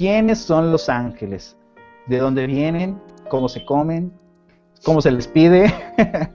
¿Quiénes 0.00 0.38
son 0.38 0.72
los 0.72 0.88
ángeles? 0.88 1.58
¿De 2.06 2.16
dónde 2.16 2.46
vienen? 2.46 2.98
¿Cómo 3.28 3.50
se 3.50 3.66
comen? 3.66 4.10
¿Cómo 4.82 5.02
se 5.02 5.10
les 5.10 5.28
pide? 5.28 5.70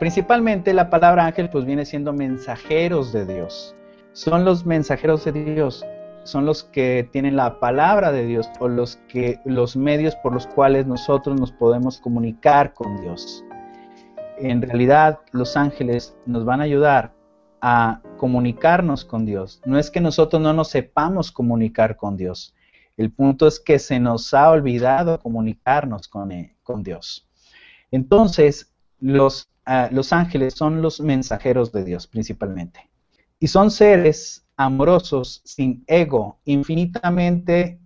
Principalmente 0.00 0.72
la 0.72 0.88
palabra 0.88 1.26
ángel 1.26 1.50
pues 1.50 1.66
viene 1.66 1.84
siendo 1.84 2.14
mensajeros 2.14 3.12
de 3.12 3.26
Dios. 3.26 3.76
Son 4.14 4.46
los 4.46 4.64
mensajeros 4.64 5.22
de 5.26 5.32
Dios, 5.32 5.84
son 6.24 6.46
los 6.46 6.64
que 6.64 7.06
tienen 7.12 7.36
la 7.36 7.60
palabra 7.60 8.10
de 8.10 8.24
Dios 8.24 8.48
o 8.58 8.68
los 8.68 8.96
que 9.08 9.38
los 9.44 9.76
medios 9.76 10.16
por 10.16 10.32
los 10.32 10.46
cuales 10.46 10.86
nosotros 10.86 11.38
nos 11.38 11.52
podemos 11.52 12.00
comunicar 12.00 12.72
con 12.72 13.02
Dios. 13.02 13.44
En 14.38 14.62
realidad 14.62 15.18
los 15.32 15.58
ángeles 15.58 16.16
nos 16.24 16.46
van 16.46 16.62
a 16.62 16.64
ayudar 16.64 17.12
a 17.60 18.00
comunicarnos 18.16 19.04
con 19.04 19.26
Dios. 19.26 19.60
No 19.64 19.78
es 19.78 19.90
que 19.90 20.00
nosotros 20.00 20.40
no 20.40 20.52
nos 20.52 20.68
sepamos 20.68 21.32
comunicar 21.32 21.96
con 21.96 22.16
Dios. 22.16 22.54
El 22.96 23.12
punto 23.12 23.46
es 23.46 23.60
que 23.60 23.78
se 23.78 24.00
nos 24.00 24.34
ha 24.34 24.50
olvidado 24.50 25.18
comunicarnos 25.20 26.08
con, 26.08 26.32
eh, 26.32 26.56
con 26.62 26.82
Dios. 26.82 27.28
Entonces, 27.90 28.72
los 28.98 29.50
los 29.90 30.12
ángeles 30.12 30.54
son 30.54 30.82
los 30.82 31.00
mensajeros 31.00 31.72
de 31.72 31.84
Dios 31.84 32.06
principalmente. 32.06 32.88
Y 33.38 33.48
son 33.48 33.70
seres 33.70 34.46
amorosos, 34.56 35.42
sin 35.44 35.84
ego, 35.86 36.40
infinitamente 36.44 37.80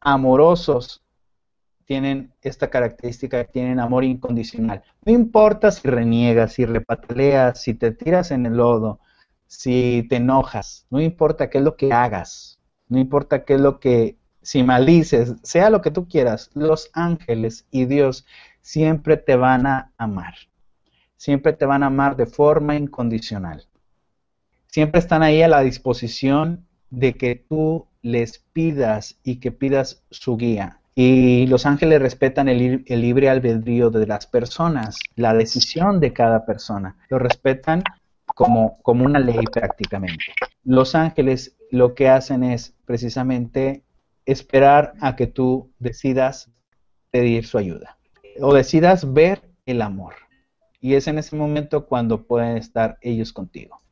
amorosos. 0.00 1.04
Tienen 1.84 2.34
esta 2.42 2.68
característica, 2.68 3.44
tienen 3.44 3.80
amor 3.80 4.04
incondicional. 4.04 4.82
No 5.04 5.12
importa 5.12 5.70
si 5.70 5.88
reniegas, 5.88 6.52
si 6.52 6.66
repataleas, 6.66 7.62
si 7.62 7.72
te 7.74 7.92
tiras 7.92 8.30
en 8.30 8.44
el 8.44 8.56
lodo, 8.56 9.00
si 9.48 10.06
te 10.08 10.16
enojas, 10.16 10.86
no 10.90 11.00
importa 11.00 11.50
qué 11.50 11.58
es 11.58 11.64
lo 11.64 11.76
que 11.76 11.92
hagas, 11.92 12.60
no 12.88 13.00
importa 13.00 13.44
qué 13.44 13.54
es 13.54 13.60
lo 13.60 13.80
que, 13.80 14.16
si 14.42 14.62
maldices, 14.62 15.34
sea 15.42 15.70
lo 15.70 15.82
que 15.82 15.90
tú 15.90 16.06
quieras, 16.06 16.50
los 16.54 16.90
ángeles 16.92 17.66
y 17.72 17.86
Dios 17.86 18.24
siempre 18.60 19.16
te 19.16 19.34
van 19.34 19.66
a 19.66 19.92
amar 19.98 20.34
siempre 21.18 21.52
te 21.52 21.66
van 21.66 21.82
a 21.82 21.86
amar 21.86 22.16
de 22.16 22.24
forma 22.24 22.76
incondicional. 22.76 23.66
Siempre 24.68 25.00
están 25.00 25.22
ahí 25.22 25.42
a 25.42 25.48
la 25.48 25.60
disposición 25.60 26.66
de 26.90 27.14
que 27.14 27.34
tú 27.34 27.86
les 28.00 28.38
pidas 28.52 29.18
y 29.22 29.36
que 29.40 29.52
pidas 29.52 30.04
su 30.10 30.36
guía. 30.36 30.80
Y 30.94 31.46
los 31.46 31.66
ángeles 31.66 32.00
respetan 32.00 32.48
el, 32.48 32.84
libre 32.86 33.28
albedrío 33.28 33.90
de 33.90 34.06
las 34.06 34.26
personas, 34.26 34.98
la 35.14 35.34
decisión 35.34 36.00
de 36.00 36.12
cada 36.12 36.44
persona. 36.44 36.96
Lo 37.08 37.18
respetan 37.18 37.84
como, 38.38 38.78
como 38.82 39.04
una 39.04 39.18
ley 39.18 39.44
prácticamente. 39.52 40.26
Los 40.62 40.94
ángeles 40.94 41.56
lo 41.72 41.96
que 41.96 42.08
hacen 42.08 42.44
es 42.44 42.72
precisamente 42.84 43.82
esperar 44.26 44.94
a 45.00 45.16
que 45.16 45.26
tú 45.26 45.72
decidas 45.80 46.48
pedir 47.10 47.44
su 47.44 47.58
ayuda 47.58 47.98
o 48.40 48.54
decidas 48.54 49.12
ver 49.12 49.42
el 49.66 49.82
amor. 49.82 50.14
Y 50.80 50.94
es 50.94 51.08
en 51.08 51.18
ese 51.18 51.34
momento 51.34 51.86
cuando 51.86 52.28
pueden 52.28 52.56
estar 52.56 52.96
ellos 53.00 53.32
contigo. 53.32 53.82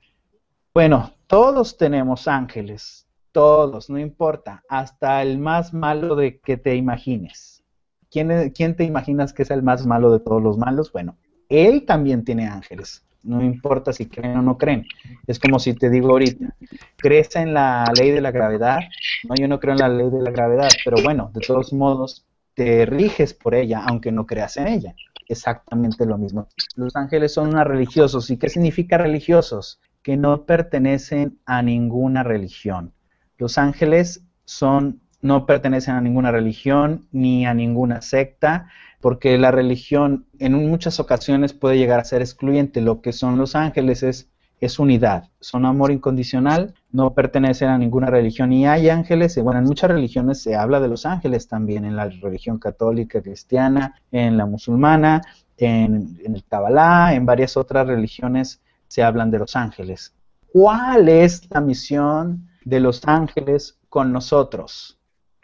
Bueno, 0.72 1.10
todos 1.26 1.76
tenemos 1.76 2.28
ángeles, 2.28 3.08
todos, 3.32 3.90
no 3.90 3.98
importa, 3.98 4.62
hasta 4.68 5.22
el 5.22 5.38
más 5.38 5.74
malo 5.74 6.14
de 6.14 6.38
que 6.38 6.56
te 6.56 6.76
imagines. 6.76 7.64
¿Quién, 8.12 8.50
¿Quién 8.50 8.76
te 8.76 8.84
imaginas 8.84 9.32
que 9.32 9.42
es 9.42 9.50
el 9.50 9.64
más 9.64 9.84
malo 9.86 10.12
de 10.12 10.20
todos 10.20 10.40
los 10.40 10.56
malos? 10.56 10.92
Bueno, 10.92 11.16
él 11.48 11.84
también 11.84 12.24
tiene 12.24 12.46
ángeles. 12.46 13.05
No 13.26 13.42
importa 13.42 13.92
si 13.92 14.06
creen 14.06 14.38
o 14.38 14.42
no 14.42 14.56
creen. 14.56 14.86
Es 15.26 15.38
como 15.38 15.58
si 15.58 15.74
te 15.74 15.90
digo 15.90 16.10
ahorita, 16.10 16.54
¿crees 16.96 17.34
en 17.36 17.52
la 17.54 17.84
ley 17.98 18.10
de 18.10 18.20
la 18.20 18.30
gravedad? 18.30 18.80
No, 19.28 19.34
yo 19.34 19.48
no 19.48 19.58
creo 19.60 19.72
en 19.74 19.80
la 19.80 19.88
ley 19.88 20.10
de 20.10 20.22
la 20.22 20.30
gravedad, 20.30 20.68
pero 20.84 21.02
bueno, 21.02 21.30
de 21.34 21.40
todos 21.40 21.72
modos, 21.72 22.24
te 22.54 22.86
riges 22.86 23.34
por 23.34 23.54
ella, 23.54 23.82
aunque 23.86 24.12
no 24.12 24.26
creas 24.26 24.56
en 24.56 24.68
ella 24.68 24.94
exactamente 25.28 26.06
lo 26.06 26.18
mismo. 26.18 26.48
Los 26.76 26.96
ángeles 26.96 27.34
son 27.34 27.48
unos 27.48 27.66
religiosos. 27.66 28.30
¿Y 28.30 28.36
qué 28.36 28.48
significa 28.48 28.98
religiosos? 28.98 29.80
Que 30.02 30.16
no 30.16 30.44
pertenecen 30.44 31.38
a 31.46 31.62
ninguna 31.62 32.22
religión. 32.22 32.92
Los 33.38 33.58
ángeles 33.58 34.24
son 34.44 35.00
no 35.26 35.46
pertenecen 35.46 35.94
a 35.96 36.00
ninguna 36.00 36.30
religión 36.30 37.06
ni 37.12 37.46
a 37.46 37.54
ninguna 37.54 38.00
secta, 38.02 38.68
porque 39.00 39.36
la 39.38 39.50
religión 39.50 40.26
en 40.38 40.54
muchas 40.68 41.00
ocasiones 41.00 41.52
puede 41.52 41.78
llegar 41.78 42.00
a 42.00 42.04
ser 42.04 42.22
excluyente. 42.22 42.80
Lo 42.80 43.00
que 43.00 43.12
son 43.12 43.36
los 43.36 43.54
ángeles 43.54 44.02
es 44.02 44.78
unidad, 44.78 45.28
son 45.40 45.66
amor 45.66 45.90
incondicional, 45.92 46.74
no 46.90 47.12
pertenecen 47.12 47.68
a 47.68 47.78
ninguna 47.78 48.06
religión 48.06 48.52
y 48.52 48.66
hay 48.66 48.88
ángeles, 48.88 49.36
bueno, 49.42 49.60
en 49.60 49.66
muchas 49.66 49.90
religiones 49.90 50.42
se 50.42 50.56
habla 50.56 50.80
de 50.80 50.88
los 50.88 51.04
ángeles 51.04 51.46
también, 51.46 51.84
en 51.84 51.94
la 51.94 52.08
religión 52.08 52.58
católica, 52.58 53.20
cristiana, 53.20 53.94
en 54.10 54.36
la 54.36 54.46
musulmana, 54.46 55.20
en, 55.58 56.18
el 56.24 56.44
Kabbalah, 56.44 57.14
en 57.14 57.26
varias 57.26 57.56
otras 57.56 57.86
religiones 57.86 58.62
se 58.88 59.02
hablan 59.02 59.30
de 59.30 59.38
los 59.38 59.56
ángeles. 59.56 60.14
¿Cuál 60.52 61.08
es 61.08 61.48
la 61.50 61.60
misión 61.60 62.48
de 62.64 62.80
los 62.80 63.06
ángeles 63.06 63.78
con 63.88 64.12
nosotros? 64.12 64.95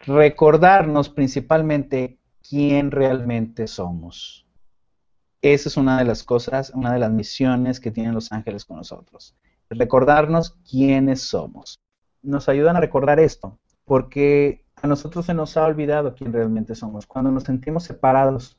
Recordarnos 0.05 1.09
principalmente 1.09 2.19
quién 2.47 2.91
realmente 2.91 3.67
somos. 3.67 4.45
Esa 5.41 5.69
es 5.69 5.77
una 5.77 5.97
de 5.97 6.03
las 6.03 6.23
cosas, 6.23 6.71
una 6.75 6.91
de 6.91 6.99
las 6.99 7.11
misiones 7.11 7.79
que 7.79 7.91
tienen 7.91 8.13
los 8.13 8.31
ángeles 8.33 8.65
con 8.65 8.77
nosotros. 8.77 9.33
Recordarnos 9.69 10.57
quiénes 10.69 11.21
somos. 11.21 11.79
Nos 12.21 12.49
ayudan 12.49 12.75
a 12.75 12.81
recordar 12.81 13.19
esto, 13.21 13.59
porque 13.85 14.65
a 14.75 14.87
nosotros 14.87 15.25
se 15.25 15.33
nos 15.33 15.55
ha 15.55 15.63
olvidado 15.63 16.15
quién 16.15 16.33
realmente 16.33 16.75
somos. 16.75 17.07
Cuando 17.07 17.31
nos 17.31 17.43
sentimos 17.43 17.85
separados 17.85 18.57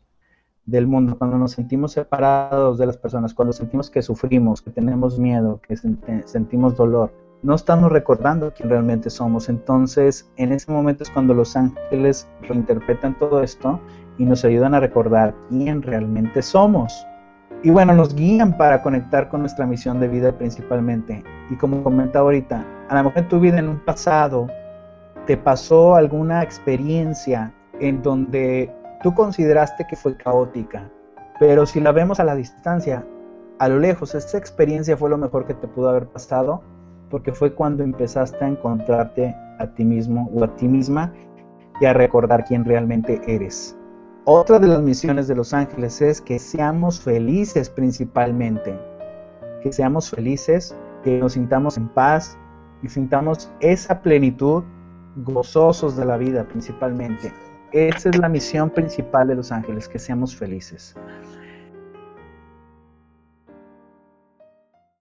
del 0.65 0.87
mundo, 0.87 1.19
cuando 1.19 1.37
nos 1.37 1.53
sentimos 1.53 1.93
separados 1.93 2.79
de 2.79 2.87
las 2.87 2.97
personas, 2.97 3.35
cuando 3.35 3.53
sentimos 3.53 3.91
que 3.91 4.01
sufrimos, 4.01 4.63
que 4.63 4.71
tenemos 4.71 5.19
miedo, 5.19 5.61
que 5.61 5.77
sentimos 6.25 6.75
dolor, 6.75 7.13
no 7.45 7.55
estamos 7.55 7.93
recordando 7.93 8.55
quién 8.55 8.71
realmente 8.71 9.11
somos. 9.11 9.51
Entonces, 9.51 10.27
en 10.37 10.51
ese 10.51 10.73
momento 10.73 11.03
es 11.03 11.11
cuando 11.11 11.35
los 11.35 11.55
ángeles 11.55 12.27
reinterpretan 12.41 13.19
todo 13.19 13.43
esto 13.43 13.79
y 14.17 14.25
nos 14.25 14.47
ayudan 14.47 14.73
a 14.75 14.81
recordar 14.81 15.35
quién 15.51 15.83
realmente 15.83 16.41
somos. 16.41 17.07
Y 17.63 17.69
bueno, 17.69 17.93
nos 17.93 18.15
guían 18.15 18.57
para 18.57 18.81
conectar 18.83 19.29
con 19.29 19.41
nuestra 19.41 19.67
misión 19.67 20.01
de 20.01 20.09
vida 20.09 20.33
principalmente. 20.33 21.23
Y 21.51 21.57
como 21.57 21.85
comentaba 21.85 22.25
ahorita, 22.25 22.65
a 22.89 22.95
lo 22.97 23.05
mejor 23.05 23.19
en 23.19 23.29
tu 23.29 23.39
vida 23.39 23.59
en 23.59 23.69
un 23.69 23.79
pasado 23.85 24.47
te 25.27 25.37
pasó 25.37 25.97
alguna 25.97 26.43
experiencia 26.43 27.53
en 27.79 28.03
donde 28.03 28.75
tú 29.03 29.15
consideraste 29.15 29.87
que 29.87 29.97
fue 29.97 30.17
caótica, 30.17 30.89
pero 31.39 31.67
si 31.67 31.81
la 31.81 31.93
vemos 31.93 32.21
a 32.21 32.25
la 32.25 32.37
distancia, 32.37 33.05
a 33.59 33.69
lo 33.69 33.79
lejos, 33.79 34.15
esa 34.15 34.39
experiencia 34.39 34.97
fue 34.97 35.11
lo 35.11 35.19
mejor 35.19 35.47
que 35.47 35.55
te 35.55 35.69
pudo 35.69 35.91
haber 35.91 36.07
pasado, 36.07 36.63
porque 37.11 37.33
fue 37.33 37.53
cuando 37.53 37.83
empezaste 37.83 38.45
a 38.45 38.49
encontrarte 38.49 39.35
a 39.59 39.67
ti 39.67 39.85
mismo 39.85 40.31
o 40.35 40.45
a 40.45 40.55
ti 40.57 40.67
misma 40.67 41.13
y 41.81 41.87
a 41.87 41.93
recordar 41.93 42.45
quién 42.45 42.65
realmente 42.65 43.21
eres. 43.27 43.77
Otra 44.25 44.59
de 44.59 44.69
las 44.69 44.81
misiones 44.81 45.29
de 45.29 45.35
los 45.35 45.53
ángeles 45.53 46.01
es 46.01 46.21
que 46.21 46.39
seamos 46.39 47.01
felices 47.01 47.69
principalmente, 47.69 48.75
que 49.63 49.73
seamos 49.73 50.11
felices, 50.11 50.75
que 51.03 51.19
nos 51.19 51.35
sintamos 51.35 51.77
en 51.77 51.89
paz 51.89 52.39
y 52.83 52.89
sintamos 52.89 53.51
esa 53.61 54.01
plenitud 54.01 54.65
gozosos 55.17 55.97
de 55.97 56.07
la 56.07 56.17
vida 56.17 56.45
principalmente. 56.45 57.33
Esa 57.73 58.09
es 58.09 58.19
la 58.19 58.29
misión 58.29 58.71
principal 58.71 59.29
de 59.29 59.35
los 59.35 59.53
ángeles, 59.53 59.89
que 59.89 59.99
seamos 59.99 60.35
felices. 60.35 60.95